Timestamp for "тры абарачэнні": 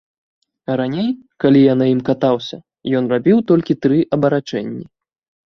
3.87-4.85